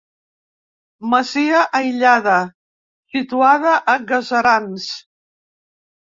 Masia 1.09 1.57
aïllada 1.79 2.37
situada 3.17 3.73
a 3.93 3.95
Gaserans. 4.13 4.89